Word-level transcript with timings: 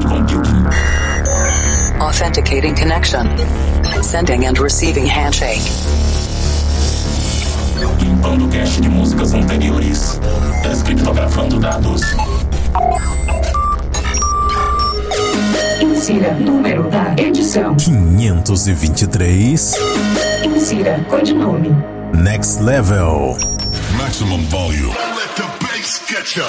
cloud 0.00 0.28
computing. 0.28 0.66
Authenticating 2.00 2.74
connection. 2.74 3.26
Sending 4.02 4.46
and 4.46 4.58
receiving 4.58 5.06
handshake. 5.06 5.62
Limpando 8.00 8.48
cache 8.48 8.80
de 8.80 8.88
músicas 8.88 9.34
anteriores. 9.34 10.20
Descriptografando 10.62 11.58
dados. 11.58 12.02
Insira 15.80 16.34
número 16.34 16.88
da 16.90 17.14
edição. 17.16 17.76
523. 17.76 19.74
Insira 20.44 21.04
codinome. 21.08 21.70
Next 22.14 22.60
Level. 22.60 23.36
Maximum 23.96 24.42
volume. 24.48 24.88
Let 24.88 25.36
the 25.36 25.44
bass 25.60 26.00
get 26.08 26.36
ya. 26.36 26.48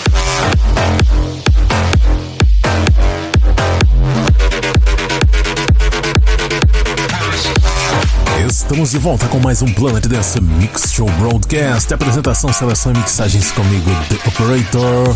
Estamos 8.47 8.91
de 8.91 8.97
volta 8.97 9.27
com 9.27 9.37
mais 9.39 9.61
um 9.61 9.67
Planet 9.73 10.05
Dance 10.05 10.39
Mix 10.39 10.93
Show 10.93 11.09
Broadcast. 11.19 11.93
Apresentação, 11.93 12.53
seleção 12.53 12.93
e 12.93 12.97
mixagens 12.97 13.51
comigo, 13.51 13.89
The 14.07 14.15
Operator. 14.27 15.15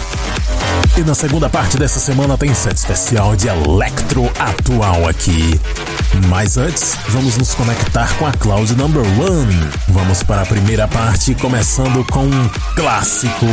E 0.98 1.02
na 1.02 1.16
segunda 1.16 1.50
parte 1.50 1.78
dessa 1.78 2.00
semana 2.00 2.38
tem 2.38 2.54
set 2.54 2.76
especial 2.76 3.36
de 3.36 3.48
Electro 3.48 4.30
atual 4.38 5.08
aqui. 5.08 5.60
Mas 6.28 6.58
antes, 6.58 6.96
vamos 7.10 7.38
nos 7.38 7.56
conectar 7.56 8.14
com 8.18 8.28
a 8.28 8.32
Cloud 8.34 8.76
Number 8.76 9.04
One. 9.04 9.70
Vamos 9.88 10.22
para 10.22 10.42
a 10.42 10.46
primeira 10.46 10.88
parte, 10.88 11.34
começando 11.36 12.06
com 12.12 12.26
um 12.26 12.50
clássico. 12.76 13.46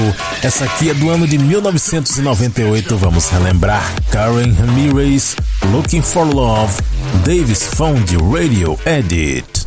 Essa 0.42 0.64
aqui 0.64 0.90
é 0.90 0.94
do 0.94 1.10
ano 1.10 1.26
de 1.26 1.38
1998. 1.38 2.96
Vamos 2.96 3.28
relembrar 3.28 3.94
Karen 4.10 4.52
Ramirez, 4.52 5.36
Looking 5.70 6.02
for 6.02 6.26
Love, 6.26 6.74
Davis 7.24 7.62
Found 7.74 8.16
Radio 8.16 8.78
Edit. 8.84 9.59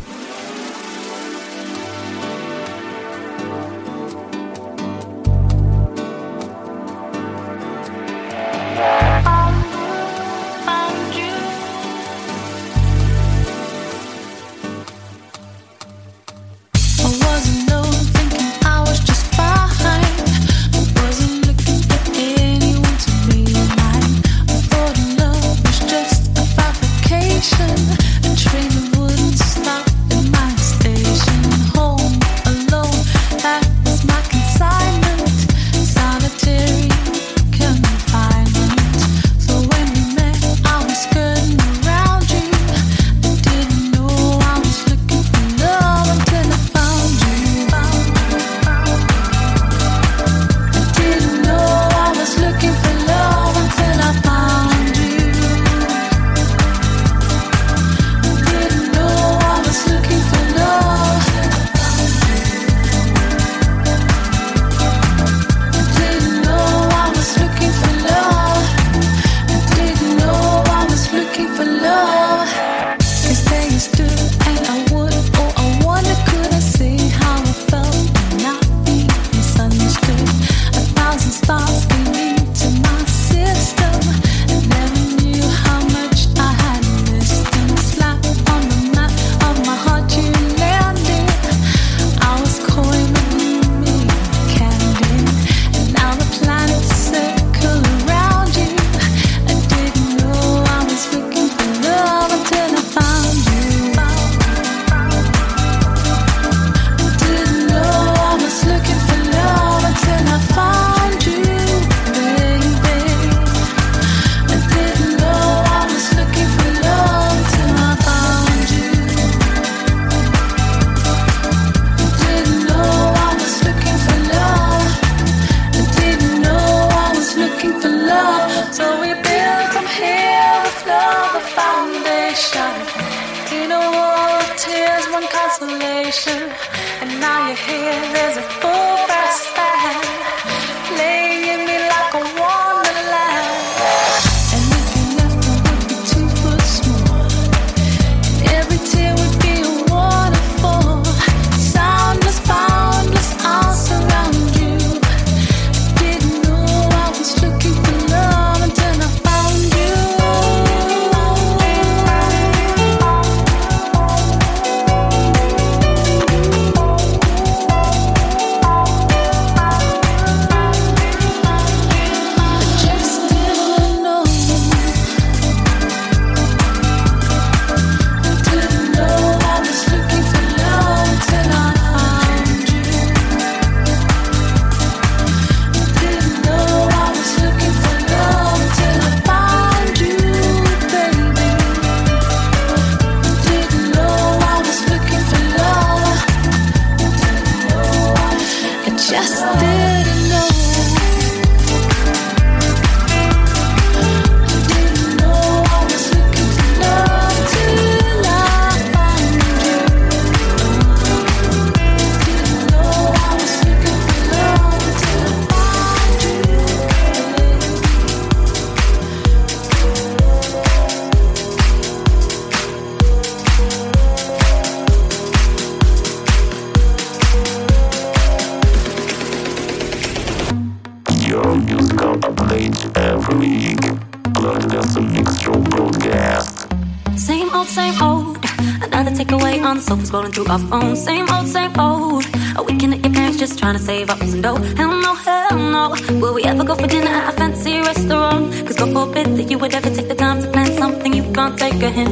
Through 240.34 240.48
our 240.48 240.58
phones, 240.58 241.04
same 241.04 241.30
old, 241.30 241.48
same 241.48 241.80
old. 241.80 242.26
A 242.58 242.64
weekend 242.64 242.96
at 242.96 243.06
your 243.06 243.14
parents 243.14 243.38
just 243.38 243.60
trying 243.60 243.76
to 243.76 243.80
save 243.80 244.10
up 244.10 244.18
some 244.18 244.42
dough. 244.42 244.56
Hell 244.56 245.00
no, 245.00 245.14
hell 245.14 245.58
no. 245.58 245.96
Will 246.20 246.34
we 246.34 246.44
ever 246.44 246.64
go 246.64 246.74
for 246.74 246.88
dinner 246.88 247.08
at 247.08 247.32
a 247.32 247.38
fancy 247.38 247.78
restaurant? 247.82 248.52
Cause 248.66 248.76
God 248.78 248.94
forbid 248.94 249.28
that 249.38 249.52
you 249.52 249.60
would 249.60 249.76
ever 249.76 249.92
take 249.92 250.08
the 250.08 250.16
time 250.16 250.42
to 250.42 250.50
plan 250.50 250.72
something 250.76 251.14
you 251.14 251.24
can't 251.34 251.56
take 251.56 251.80
a 251.84 251.90
hint. 251.92 252.12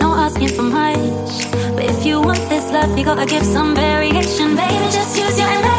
No 0.00 0.14
asking 0.14 0.48
for 0.48 0.62
much. 0.62 1.30
But 1.76 1.84
if 1.84 2.06
you 2.06 2.22
want 2.22 2.40
this 2.48 2.72
love, 2.72 2.96
you 2.96 3.04
gotta 3.04 3.26
give 3.26 3.44
some 3.44 3.74
variation. 3.74 4.56
Baby, 4.56 4.84
just 4.96 5.18
use 5.18 5.38
your 5.38 5.69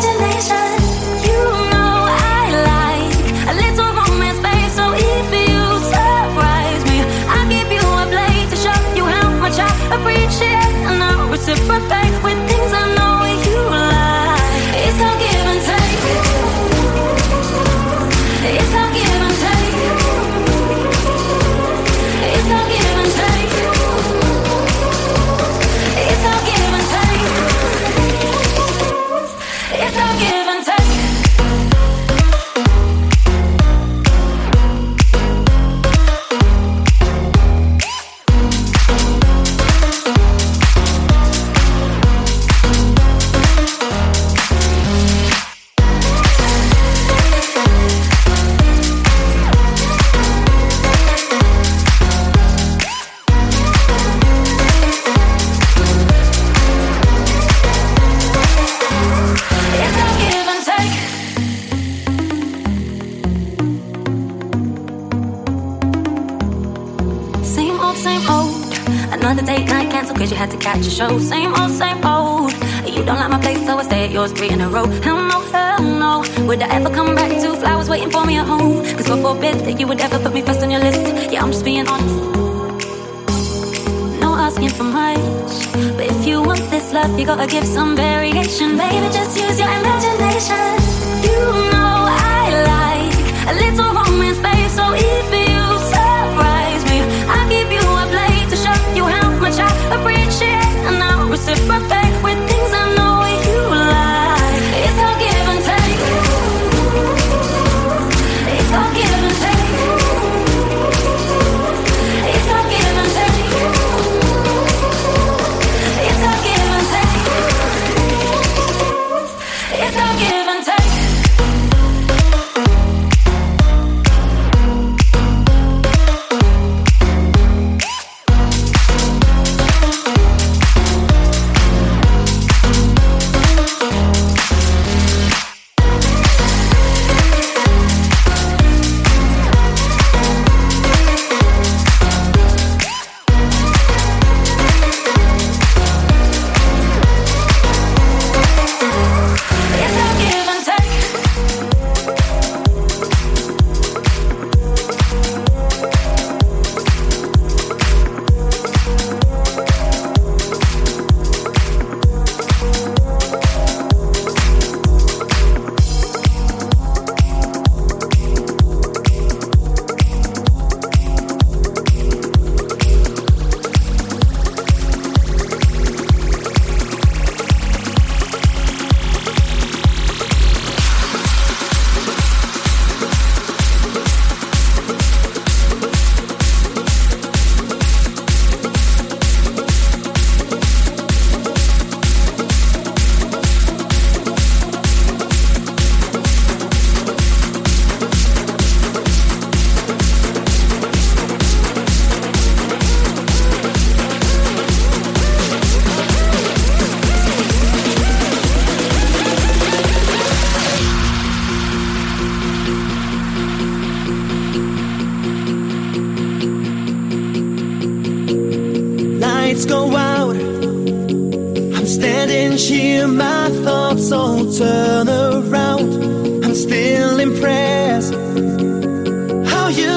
You 87.21 87.27
gotta 87.27 87.45
give 87.45 87.67
some 87.67 87.95
variation, 87.95 88.77
baby. 88.77 89.07
Just 89.13 89.37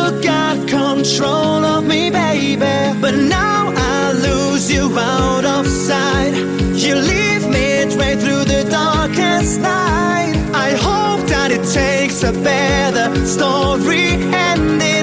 you 0.05 0.23
got 0.23 0.69
control 0.69 1.65
of 1.65 1.85
me, 1.85 2.11
baby. 2.11 3.01
But 3.01 3.15
now 3.15 3.73
I 3.75 4.13
lose 4.13 4.71
you 4.71 4.87
out 4.99 5.45
of 5.45 5.67
sight. 5.67 6.35
You 6.75 6.95
leave 6.97 7.49
me 7.49 7.91
straight 7.91 8.19
through 8.19 8.45
the 8.45 8.67
darkest 8.71 9.61
night. 9.61 10.35
I 10.55 10.71
hope 10.73 11.27
that 11.29 11.51
it 11.51 11.65
takes 11.73 12.23
a 12.23 12.33
better 12.33 13.09
story 13.27 14.09
ending. 14.51 14.94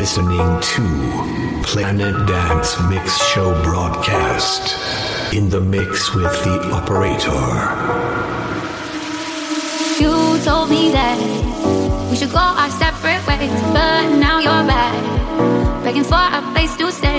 listening 0.00 0.48
to 0.62 0.82
Planet 1.62 2.26
Dance 2.26 2.80
Mix 2.88 3.20
Show 3.32 3.52
broadcast 3.62 4.74
in 5.34 5.50
the 5.50 5.60
mix 5.60 6.14
with 6.14 6.32
the 6.42 6.56
operator. 6.72 7.44
You 10.00 10.42
told 10.42 10.70
me 10.70 10.90
that 10.92 11.18
we 12.10 12.16
should 12.16 12.32
go 12.32 12.38
our 12.38 12.70
separate 12.70 13.20
ways, 13.28 13.52
but 13.74 14.16
now 14.16 14.38
you're 14.38 14.66
back, 14.72 15.84
begging 15.84 16.04
for 16.04 16.14
a 16.38 16.40
place 16.54 16.74
to 16.78 16.90
stay. 16.90 17.09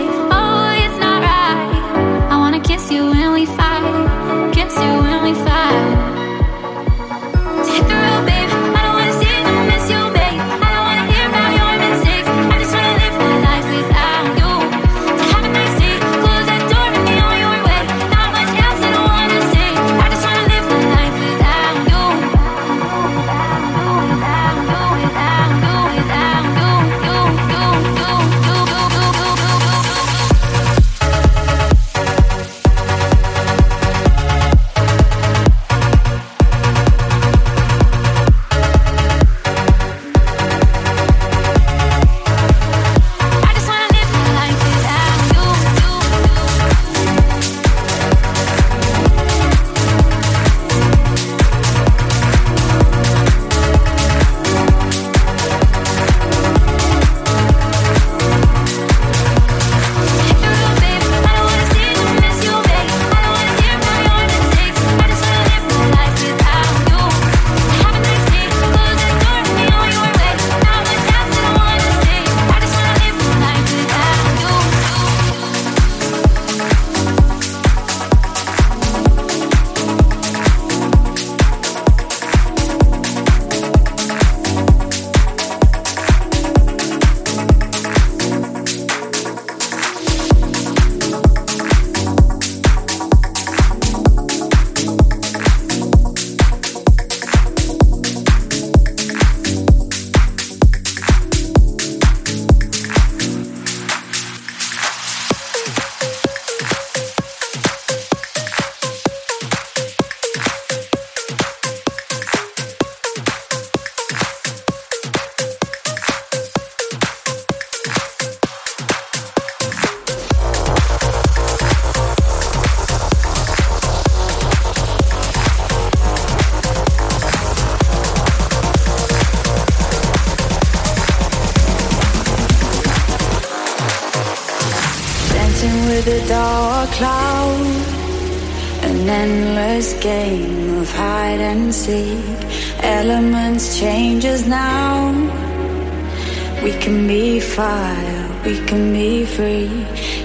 we 148.46 148.60
can 148.66 148.92
be 148.92 149.26
free. 149.26 149.68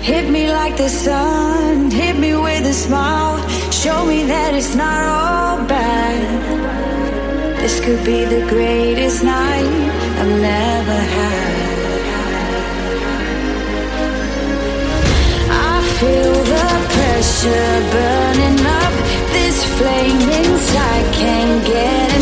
Hit 0.01 0.31
me 0.31 0.51
like 0.51 0.77
the 0.77 0.89
sun, 0.89 1.91
hit 1.91 2.17
me 2.19 2.35
with 2.35 2.65
a 2.67 2.73
smile. 2.73 3.37
Show 3.71 4.07
me 4.07 4.25
that 4.25 4.55
it's 4.55 4.75
not 4.75 5.03
all 5.05 5.59
bad. 5.67 6.19
This 7.61 7.79
could 7.81 8.03
be 8.05 8.25
the 8.25 8.47
greatest 8.49 9.23
night 9.23 9.69
I've 10.21 10.41
never 10.53 10.99
had. 11.17 11.77
I 15.51 15.75
feel 15.99 16.37
the 16.55 16.69
pressure 16.95 17.75
burning 17.95 18.61
up. 18.81 18.95
This 19.37 19.59
flame 19.79 20.21
inside 20.41 21.07
can't 21.15 21.67
get 21.67 22.16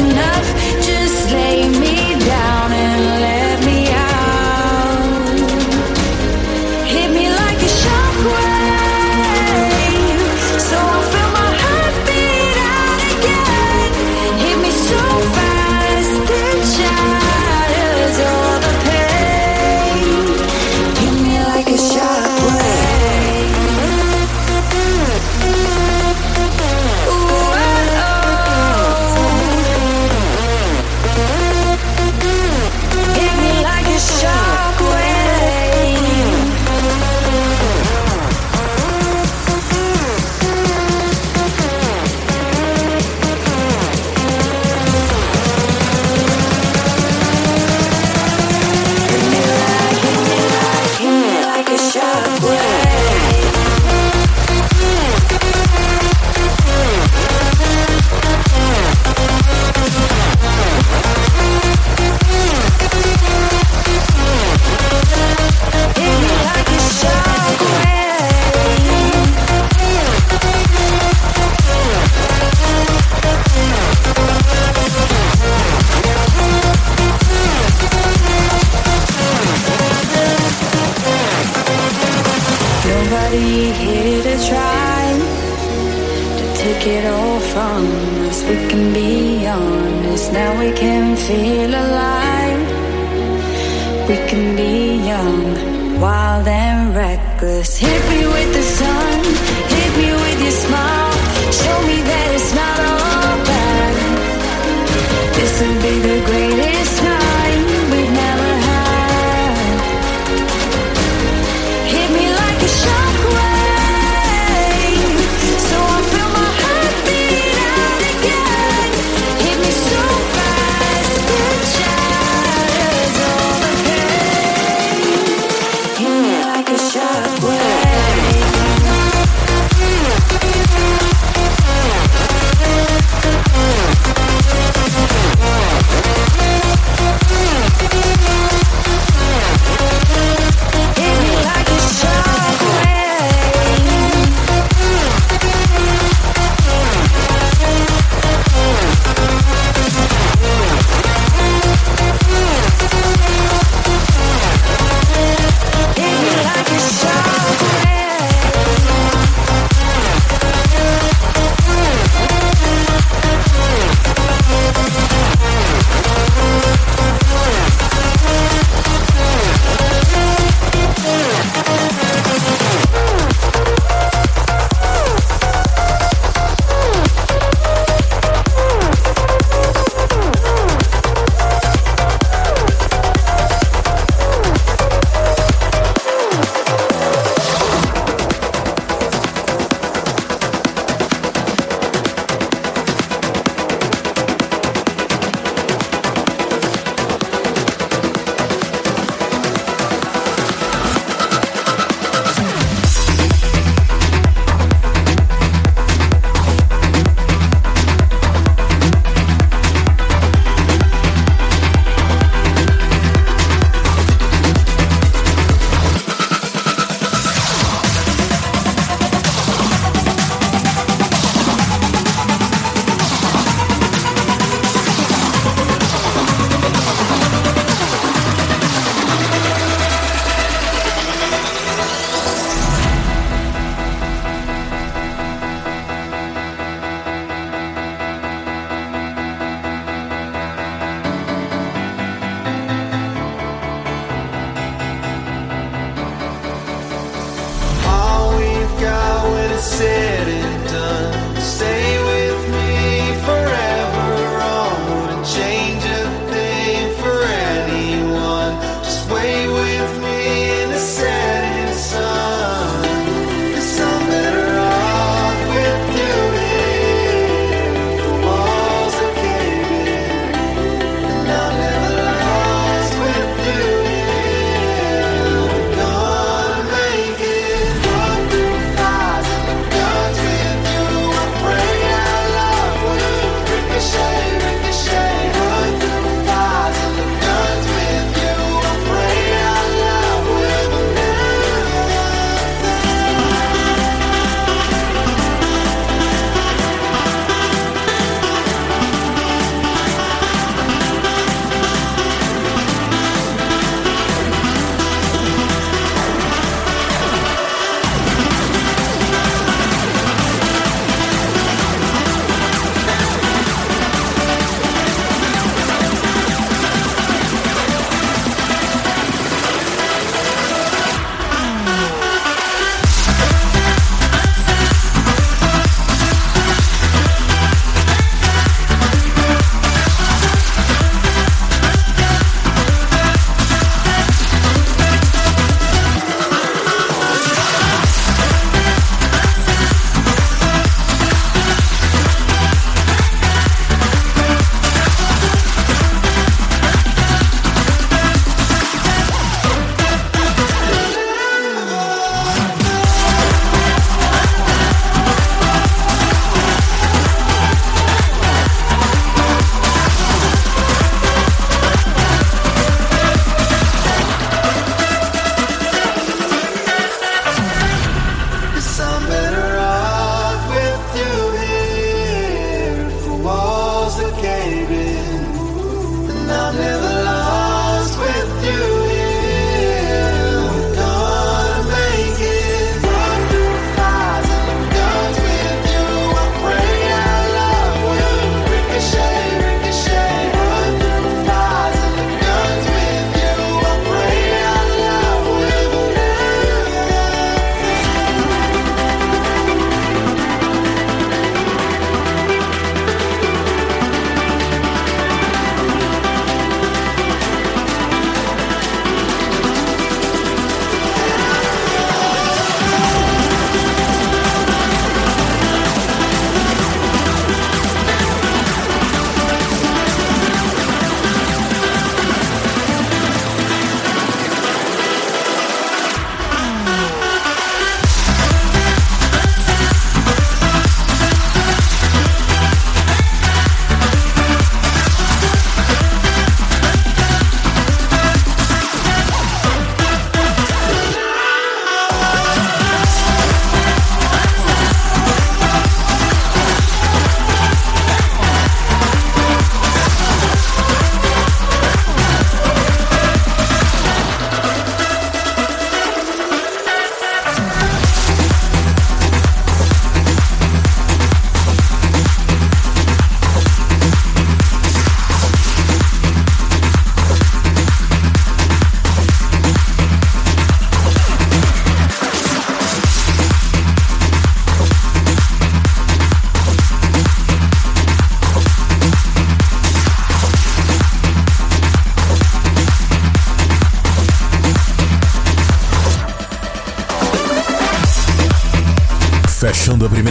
said 249.64 250.29
and 250.29 250.68
done. 250.68 251.40
Say. 251.40 252.03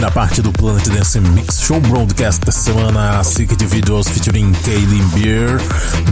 Primeira 0.04 0.10
parte 0.10 0.42
do 0.42 0.52
Planet 0.52 0.86
Dance 0.88 1.20
Mix 1.20 1.60
Show 1.60 1.80
Broadcast 1.80 2.40
da 2.44 2.52
semana, 2.52 3.22
Secret 3.24 3.64
Videos 3.64 4.08
featuring 4.08 4.52
Kaylin 4.64 5.06
Beer, 5.14 5.60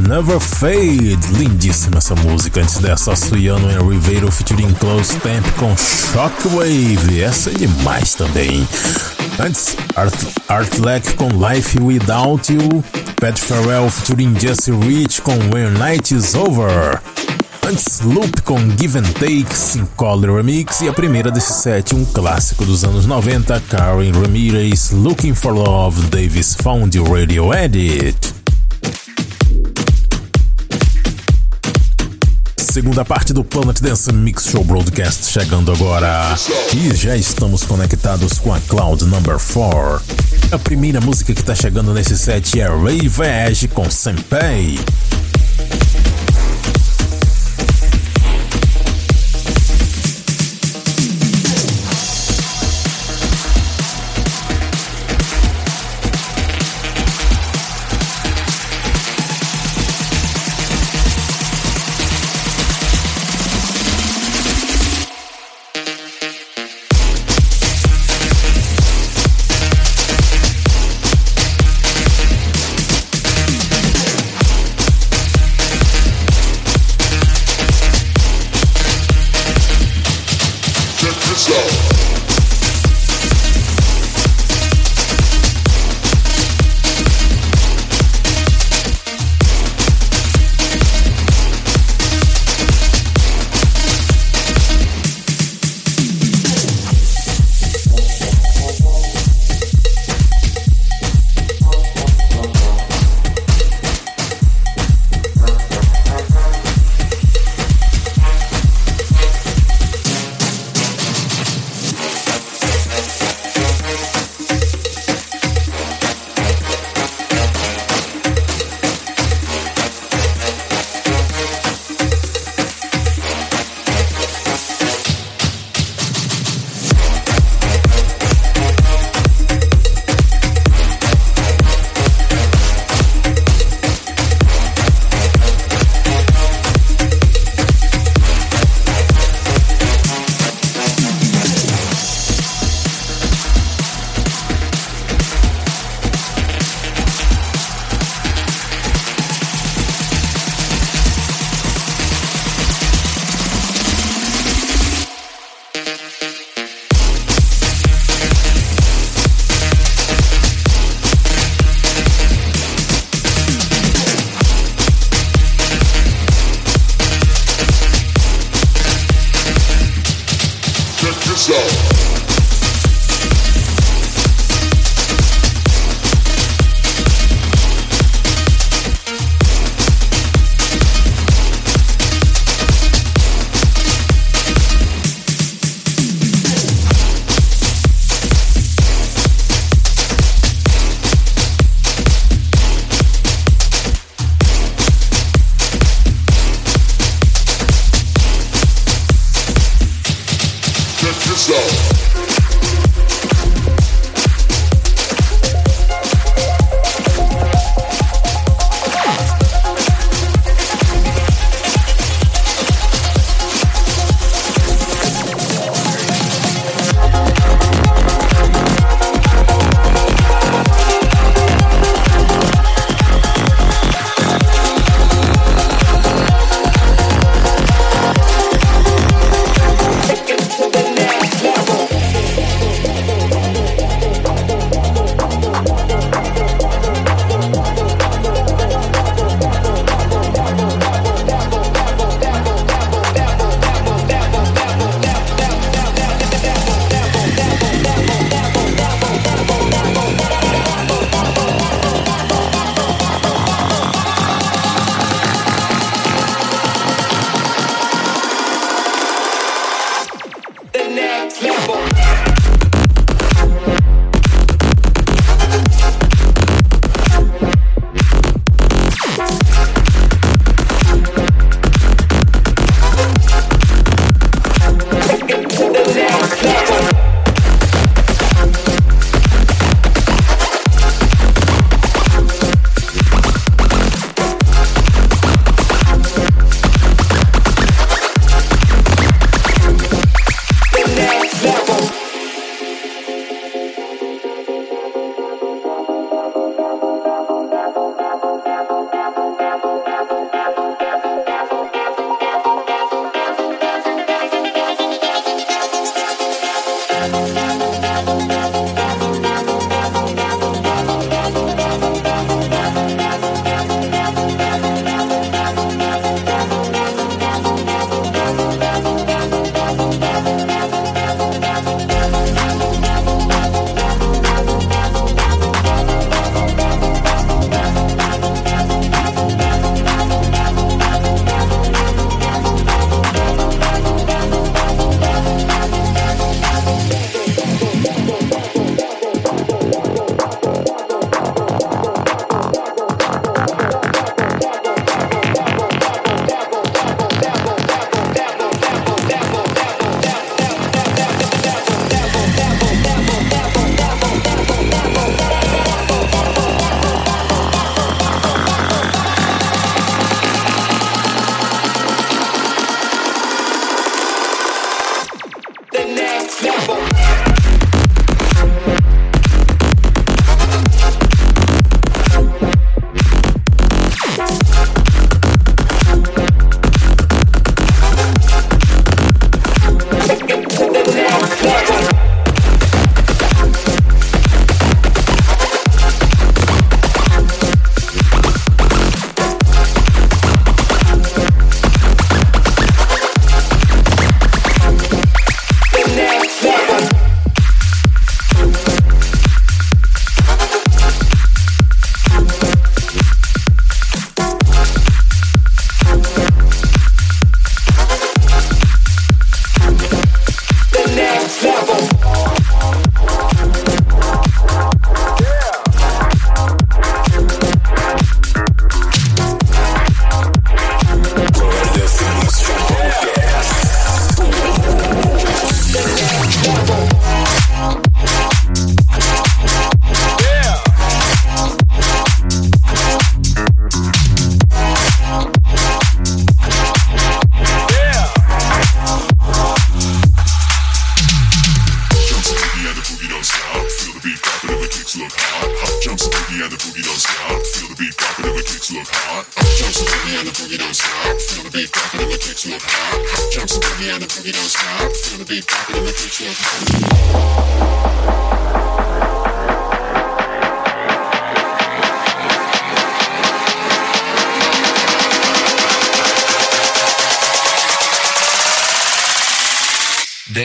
Never 0.08 0.40
Fade, 0.40 1.18
lindíssima 1.32 1.98
essa 1.98 2.14
música. 2.14 2.60
Antes 2.60 2.78
dessa, 2.78 3.14
Suyano 3.16 3.68
and 3.68 3.86
Ribeiro 3.88 4.30
featuring 4.30 4.72
Close 4.74 5.14
Temp 5.16 5.44
com 5.58 5.74
Shockwave, 5.76 7.22
essa 7.22 7.50
é 7.50 7.54
demais 7.54 8.14
também. 8.14 8.66
Antes, 9.38 9.76
Art, 9.96 10.14
Artlek 10.48 11.14
com 11.14 11.28
Life 11.28 11.78
Without 11.80 12.52
You, 12.52 12.84
Pat 13.20 13.38
Farrell 13.38 13.90
featuring 13.90 14.38
Jesse 14.38 14.70
Rich 14.70 15.22
com 15.22 15.34
When 15.52 15.70
Night 15.78 16.14
Is 16.14 16.34
Over. 16.34 17.00
Antes, 17.64 18.00
Loop 18.00 18.42
com 18.42 18.58
Give 18.78 18.98
and 18.98 19.12
Take, 19.14 19.54
Syncoller 19.54 20.34
Remix 20.34 20.80
e 20.80 20.88
a 20.88 20.92
primeira 20.92 21.30
desse 21.30 21.52
set, 21.52 21.94
um 21.94 22.04
clássico 22.04 22.64
dos 22.64 22.84
anos 22.84 23.06
90, 23.06 23.60
Karen 23.68 24.12
Ramirez, 24.12 24.90
Looking 24.90 25.34
for 25.34 25.54
Love, 25.54 26.02
Davis 26.08 26.54
Found 26.62 26.98
Radio 26.98 27.54
Edit. 27.54 28.34
Segunda 32.56 33.04
parte 33.04 33.34
do 33.34 33.44
Planet 33.44 33.80
Dance 33.80 34.10
Mix 34.12 34.46
Show 34.46 34.64
Broadcast 34.64 35.30
chegando 35.30 35.70
agora. 35.72 36.34
E 36.74 36.94
já 36.94 37.14
estamos 37.16 37.64
conectados 37.64 38.38
com 38.38 38.52
a 38.52 38.58
Cloud 38.60 39.04
Number 39.04 39.36
4. 39.38 40.02
A 40.52 40.58
primeira 40.58 41.00
música 41.00 41.34
que 41.34 41.40
está 41.40 41.54
chegando 41.54 41.92
nesse 41.92 42.16
set 42.16 42.58
é 42.58 42.66
Ray 42.66 43.08
Veg 43.08 43.68
com 43.68 43.90
Senpai. 43.90 44.78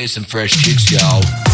some 0.07 0.23
fresh 0.23 0.63
chicks, 0.63 0.91
y'all. 0.91 1.46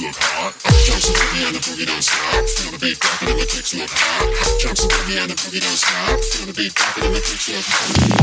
look 0.00 0.16
hot. 0.16 0.54
And 1.44 1.54
the 1.54 1.60
boogie 1.60 1.86
don't 1.86 2.02
stop. 2.02 2.44
Feel 2.48 2.72
the 2.72 2.78
beat 2.78 2.98
and 3.28 3.38
the 3.38 3.46
kicks 3.46 3.74
look 3.74 3.90
hot. 3.90 4.24
And 4.64 5.30
the 5.30 5.34
boogie 5.34 5.60
don't 5.60 5.76
stop. 5.76 6.20
Feel 6.20 6.46
the 6.46 6.52
beat 6.54 6.72
and 7.04 7.14
the 7.14 7.20
kicks 7.20 7.48
look 7.48 7.64
hot. 7.66 8.20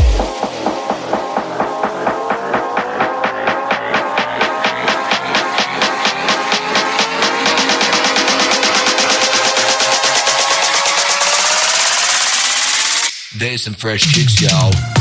There's 13.38 13.62
some 13.62 13.76
fresh 13.76 14.02
chicks, 14.14 14.42
y'all. 14.42 14.97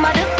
말은 0.00 0.39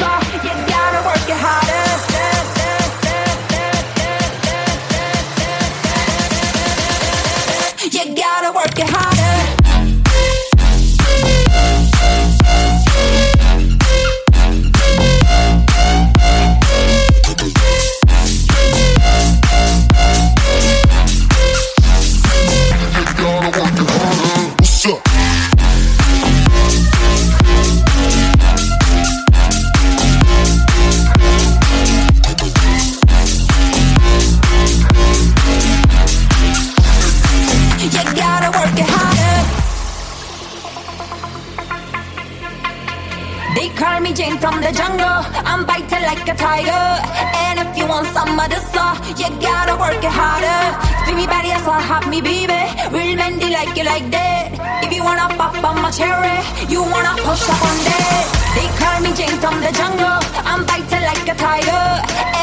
like 53.91 54.09
that. 54.14 54.47
If 54.86 54.91
you 54.95 55.03
wanna 55.03 55.26
pop 55.34 55.59
on 55.68 55.76
my 55.82 55.91
cherry, 55.91 56.38
you 56.72 56.80
wanna 56.95 57.14
push 57.26 57.43
up 57.53 57.62
on 57.70 57.76
that. 57.88 58.24
They 58.55 58.68
call 58.78 58.97
me 59.03 59.11
Jane 59.18 59.38
from 59.43 59.57
the 59.64 59.72
jungle. 59.74 60.18
I'm 60.51 60.62
biting 60.68 61.05
like 61.11 61.26
a 61.26 61.34
tiger. 61.34 61.86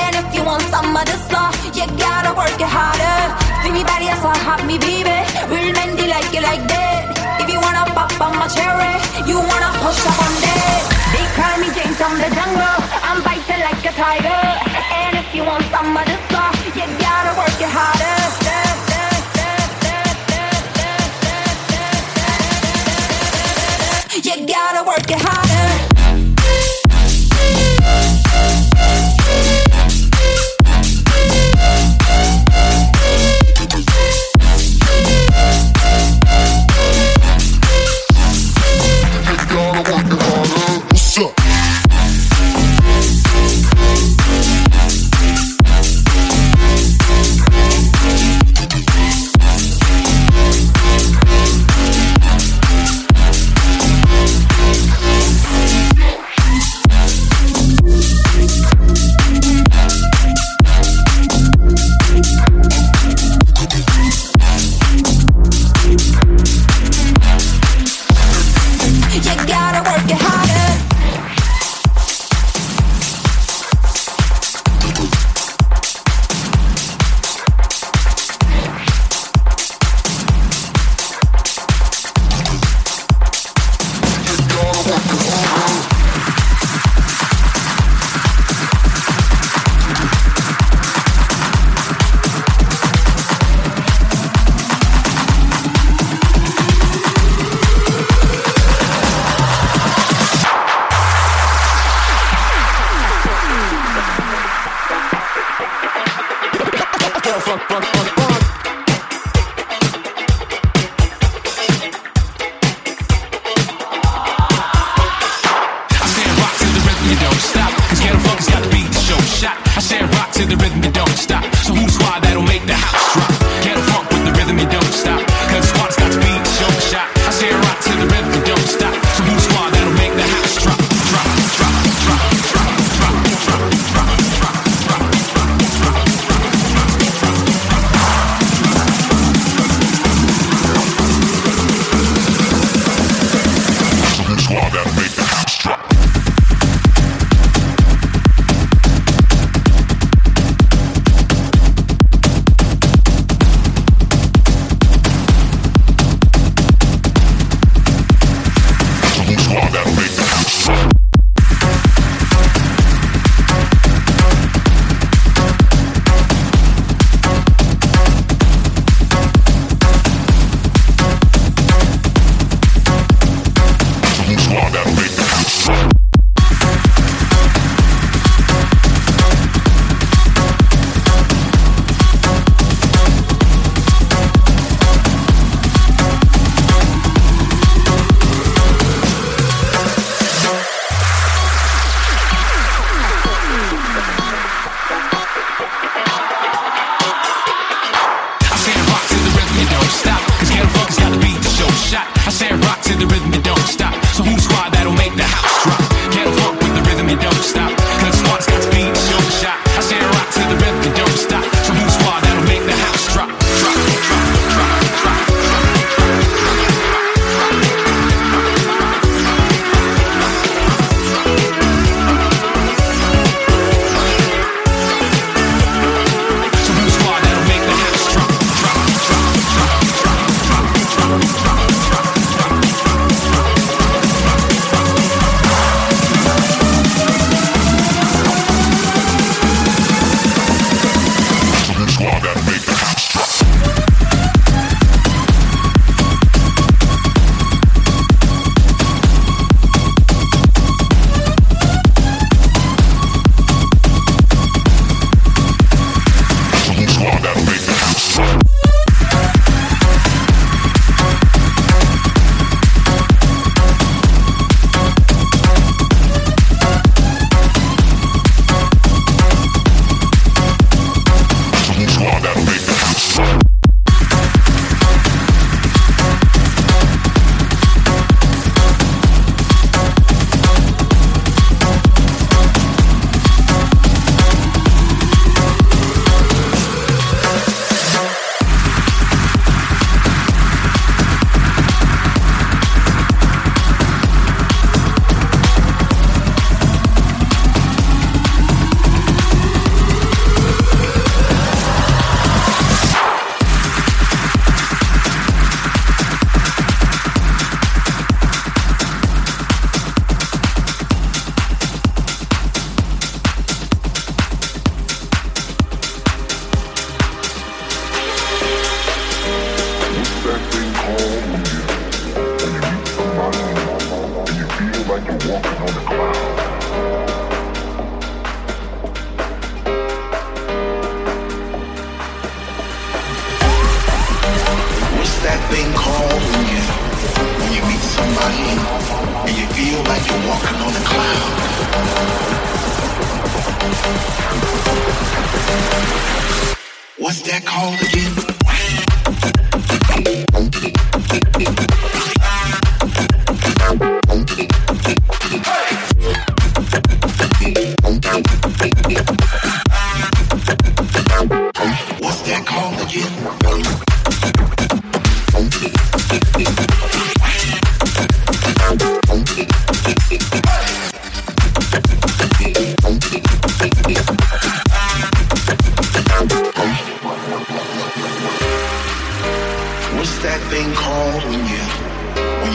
And 0.01 0.13
if 0.21 0.27
you 0.35 0.43
want 0.43 0.63
some 0.73 0.91
of 0.99 1.05
the 1.07 1.17
saw, 1.29 1.47
you 1.77 1.85
gotta 2.03 2.31
work 2.39 2.59
it 2.59 2.71
harder. 2.77 3.19
Feel 3.63 3.73
me 3.77 3.83
body, 3.87 4.07
I 4.11 4.15
saw 4.23 4.35
hot 4.47 4.61
me, 4.69 4.75
baby. 4.75 5.17
Real 5.51 5.71
Mendy 5.77 6.05
like 6.15 6.29
you 6.35 6.43
like 6.49 6.63
that. 6.73 7.15
If 7.41 7.47
you 7.53 7.59
wanna 7.63 7.83
pop 7.95 8.11
on 8.25 8.33
my 8.41 8.47
cherry, 8.51 8.93
you 9.29 9.37
wanna 9.39 9.71
push 9.83 10.03
up 10.09 10.19
on 10.27 10.33
that. 10.43 10.81
They 11.15 11.25
call 11.39 11.55
me 11.63 11.67
Jane 11.75 11.95
from 11.99 12.13
the 12.23 12.29
jungle. 12.37 12.77
I'm 13.07 13.19
biting 13.23 13.63
like 13.67 13.83
a 13.91 13.93
tiger. 14.03 14.43
And 14.99 15.13
if 15.21 15.27
you 15.35 15.43
want 15.47 15.63
some 15.71 15.95
of 15.95 16.05
this 16.11 16.21
stuff, 16.27 16.55
you 16.75 16.85
gotta 16.99 17.31
work 17.39 17.55
it 17.65 17.71
harder. 17.77 18.16
Work 24.97 25.11
it 25.11 25.21
harder. 25.21 25.46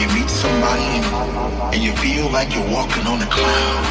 You 0.03 0.15
meet 0.15 0.29
somebody 0.29 0.83
and, 0.83 1.81
you 1.81 1.93
feel 1.93 2.29
like 2.29 2.53
you're 2.53 2.69
walking 2.69 3.05
on 3.07 3.21
a 3.21 3.25
cloud? 3.25 3.83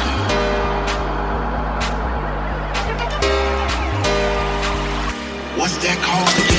What's 5.57 5.77
that 5.77 5.97
called 6.03 6.52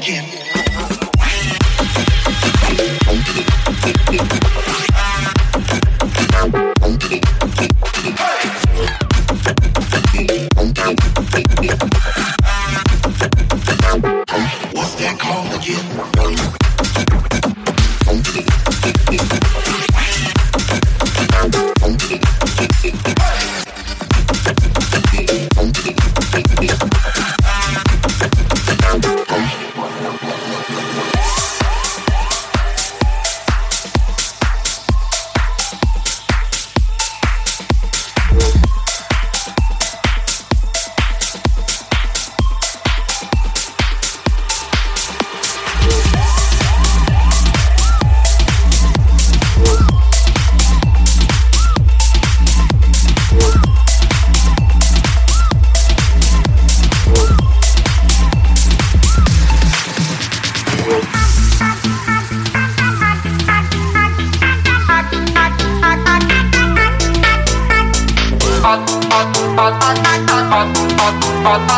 again? 0.00 0.40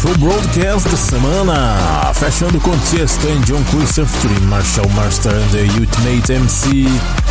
Show 0.00 0.16
Broadcast 0.16 0.88
da 0.88 0.96
semana. 0.96 2.12
Fechando 2.14 2.58
com 2.60 2.72
Tiesto 2.90 3.28
and 3.28 3.44
John 3.44 3.62
Christian 3.64 4.06
featuring 4.06 4.46
Marshall 4.46 4.88
Master 4.94 5.30
and 5.30 5.50
the 5.50 5.68
Ultimate 5.78 6.32
MC. 6.32 6.86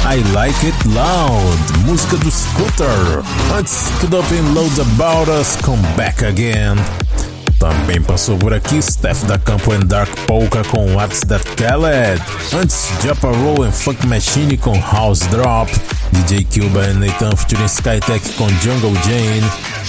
I 0.06 0.22
Like 0.34 0.68
It 0.68 0.76
Loud, 0.86 1.88
música 1.88 2.16
do 2.18 2.30
Scooter. 2.30 3.24
Antes, 3.58 3.90
Could 4.00 4.16
Up 4.16 4.32
and 4.32 4.54
Loads 4.54 4.78
About 4.78 5.28
Us, 5.30 5.56
Come 5.64 5.82
Back 5.98 6.22
Again. 6.22 6.78
Também 7.60 8.02
passou 8.02 8.38
por 8.38 8.54
aqui 8.54 8.82
Steph 8.82 9.24
da 9.24 9.38
Campo 9.38 9.74
and 9.74 9.82
Dark 9.82 10.10
Polka 10.26 10.64
com 10.64 10.96
What's 10.96 11.20
That 11.28 11.44
Khaled. 11.58 12.22
Antes, 12.54 12.90
Japa 13.04 13.28
Roll 13.28 13.64
and 13.64 13.74
Funk 13.74 14.08
Machine 14.08 14.58
com 14.58 14.80
House 14.80 15.20
Drop. 15.28 15.70
DJ 16.14 16.46
Cuba 16.46 16.80
and 16.80 17.00
Nathan 17.00 17.36
featuring 17.36 17.68
Skytech 17.68 18.34
com 18.38 18.48
Jungle 18.62 18.96
Jane. 19.04 19.44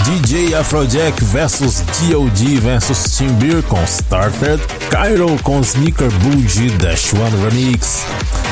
DJ 0.04 0.54
Afrojack 0.56 1.24
vs 1.24 1.84
D.O.D. 2.00 2.58
vs 2.58 3.16
Tim 3.16 3.32
Beer 3.34 3.62
com 3.62 3.82
Started. 3.84 4.60
Cairo 4.90 5.38
com 5.44 5.60
Sneaker 5.60 6.10
Bougie 6.10 6.70
Dash 6.78 7.12
One 7.14 7.36
Remix. 7.44 8.04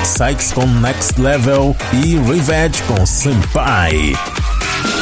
Sykes 0.05 0.53
com 0.53 0.67
Next 0.67 1.21
Level. 1.21 1.77
E 1.93 2.17
Revenge 2.19 2.81
com 2.85 3.05
Senpai. 3.05 4.15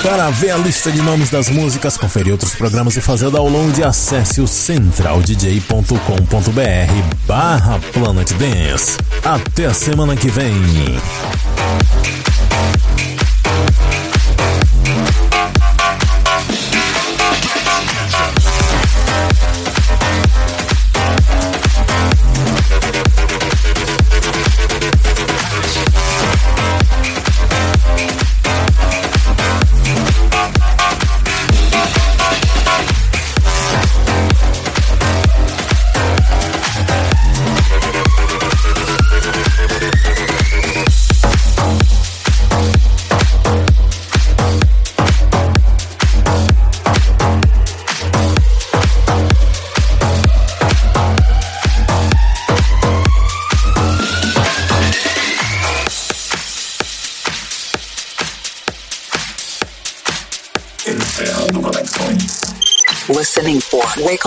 Para 0.03 0.31
ver 0.31 0.51
a 0.51 0.57
lista 0.57 0.93
de 0.93 1.03
nomes 1.03 1.31
das 1.31 1.49
músicas, 1.49 1.97
conferir 1.97 2.33
outros 2.33 2.55
programas 2.55 2.97
e 2.97 3.01
fazer 3.01 3.31
download, 3.31 3.83
acesse 3.83 4.41
o 4.41 4.47
centraldj.com.br 4.47 7.27
barra 7.27 7.81
Planet 7.93 8.33
Dance. 8.35 8.97
Até 9.25 9.67
a 9.67 9.75
semana 9.75 10.15
que 10.15 10.29
vem. 10.29 10.55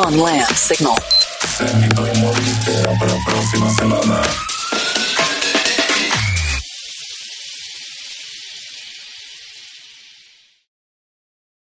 On 0.09 0.17
Land 0.17 0.55
signal. 0.55 1.18